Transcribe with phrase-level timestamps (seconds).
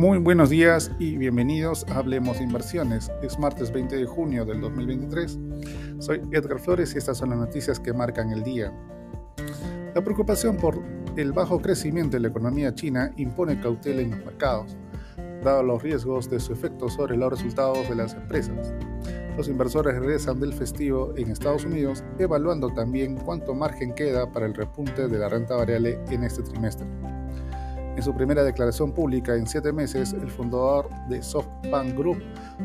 [0.00, 3.12] Muy buenos días y bienvenidos a Hablemos Inversiones.
[3.22, 5.38] Es martes 20 de junio del 2023.
[5.98, 8.72] Soy Edgar Flores y estas son las noticias que marcan el día.
[9.94, 10.82] La preocupación por
[11.18, 14.74] el bajo crecimiento de la economía china impone cautela en los mercados,
[15.44, 18.72] dado los riesgos de su efecto sobre los resultados de las empresas.
[19.36, 24.54] Los inversores regresan del festivo en Estados Unidos, evaluando también cuánto margen queda para el
[24.54, 26.86] repunte de la renta variable en este trimestre.
[28.00, 32.16] En su primera declaración pública en siete meses, el fundador de SoftBank Group,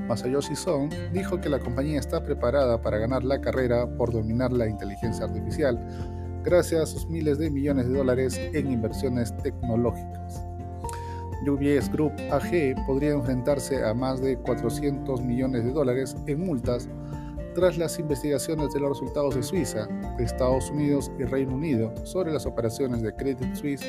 [0.07, 4.66] Masayoshi Son, dijo que la compañía está preparada para ganar la carrera por dominar la
[4.66, 5.77] inteligencia artificial,
[6.41, 10.41] gracias a sus miles de millones de dólares en inversiones tecnológicas.
[11.45, 16.88] UBS Group AG podría enfrentarse a más de 400 millones de dólares en multas
[17.55, 19.88] tras las investigaciones de los resultados de Suiza,
[20.20, 23.86] Estados Unidos y Reino Unido sobre las operaciones de Credit Suisse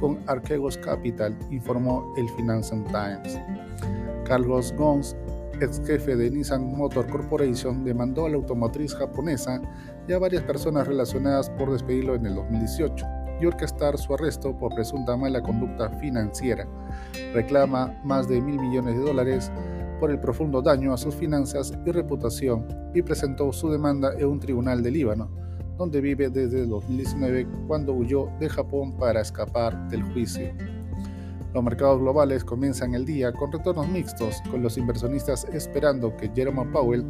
[0.00, 3.38] con Archegos Capital, informó el Financial Times.
[4.24, 5.14] Carlos Gons,
[5.60, 9.60] ex jefe de Nissan Motor Corporation, demandó a la automotriz japonesa
[10.08, 13.06] y a varias personas relacionadas por despedirlo en el 2018
[13.42, 16.66] y orquestar su arresto por presunta mala conducta financiera.
[17.34, 19.52] Reclama más de mil millones de dólares
[20.02, 24.40] por el profundo daño a sus finanzas y reputación y presentó su demanda en un
[24.40, 25.30] tribunal de Líbano,
[25.78, 30.52] donde vive desde 2019 cuando huyó de Japón para escapar del juicio.
[31.54, 36.72] Los mercados globales comienzan el día con retornos mixtos, con los inversionistas esperando que Jerome
[36.72, 37.04] Powell,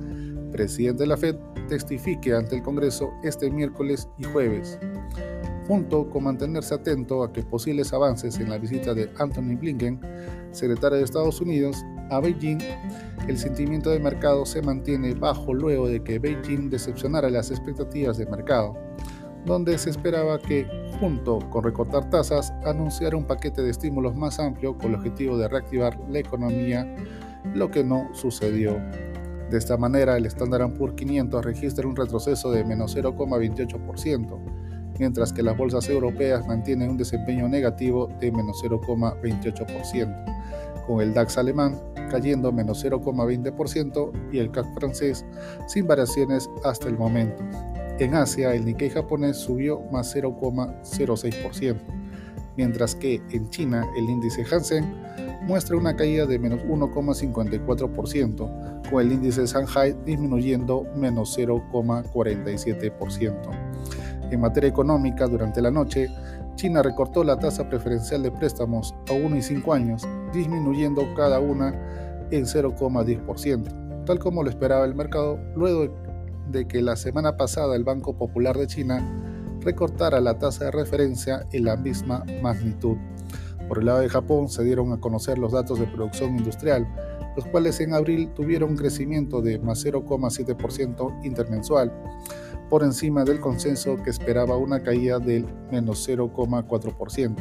[0.53, 1.37] presidente de la Fed,
[1.71, 4.79] testifique ante el Congreso este miércoles y jueves
[5.67, 10.01] junto con mantenerse atento a que posibles avances en la visita de Anthony Blinken,
[10.51, 12.59] secretario de Estados Unidos, a Beijing,
[13.27, 18.27] el sentimiento de mercado se mantiene bajo luego de que Beijing decepcionara las expectativas de
[18.27, 18.77] mercado,
[19.47, 20.67] donde se esperaba que,
[21.01, 25.49] junto con recortar tasas, anunciara un paquete de estímulos más amplio con el objetivo de
[25.49, 26.87] reactivar la economía,
[27.55, 28.77] lo que no sucedió.
[29.51, 34.41] De esta manera, el Standard Poor's 500 registra un retroceso de menos 0,28%,
[35.03, 41.39] mientras que las bolsas europeas mantienen un desempeño negativo de menos 0,28%, con el DAX
[41.39, 41.77] alemán
[42.09, 45.27] cayendo menos 0,20% y el CAC francés
[45.67, 47.43] sin variaciones hasta el momento.
[47.99, 51.77] En Asia, el Nikkei japonés subió más 0,06%,
[52.57, 54.85] mientras que en China el índice Hansen
[55.43, 64.02] muestra una caída de menos 1,54%, con el índice Shanghai disminuyendo menos 0,47%.
[64.33, 66.09] En materia económica, durante la noche,
[66.55, 71.75] China recortó la tasa preferencial de préstamos a 1 y 5 años, disminuyendo cada una
[72.31, 75.95] en 0,10%, tal como lo esperaba el mercado luego
[76.51, 79.07] de que la semana pasada el Banco Popular de China
[79.61, 82.97] recortara la tasa de referencia en la misma magnitud.
[83.69, 86.89] Por el lado de Japón se dieron a conocer los datos de producción industrial,
[87.37, 91.93] los cuales en abril tuvieron un crecimiento de más 0,7% intermensual,
[92.73, 97.37] por encima del consenso que esperaba una caída del menos 0,4%,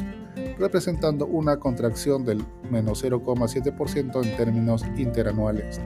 [0.58, 5.80] representando una contracción del menos 0,7% en términos interanuales.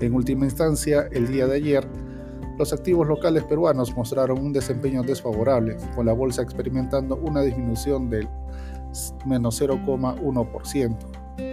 [0.00, 1.86] En última instancia, el día de ayer,
[2.58, 8.28] los activos locales peruanos mostraron un desempeño desfavorable, con la bolsa experimentando una disminución del
[9.24, 10.96] menos 0,1%,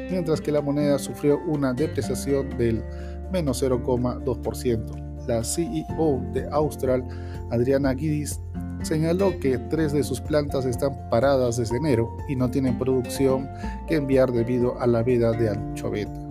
[0.09, 2.83] mientras que la moneda sufrió una depreciación del
[3.31, 7.03] menos 0,2% la CEO de Austral,
[7.51, 8.39] Adriana Guidis,
[8.83, 13.49] señaló que tres de sus plantas están paradas desde enero y no tienen producción
[13.87, 16.25] que enviar debido a la veda de anchoveta.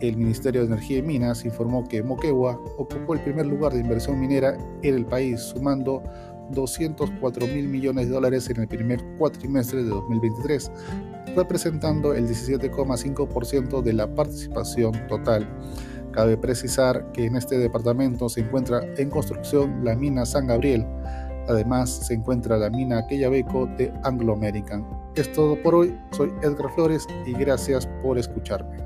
[0.00, 4.20] El Ministerio de Energía y Minas informó que Moquegua ocupó el primer lugar de inversión
[4.20, 6.04] minera en el país, sumando
[6.52, 10.70] 204 mil millones de dólares en el primer cuatrimestre de 2023,
[11.34, 15.48] representando el 17,5% de la participación total.
[16.18, 20.84] Cabe precisar que en este departamento se encuentra en construcción la mina San Gabriel.
[21.46, 24.84] Además, se encuentra la mina Aquellabeco de Anglo American.
[25.14, 25.96] Es todo por hoy.
[26.10, 28.78] Soy Edgar Flores y gracias por escucharme.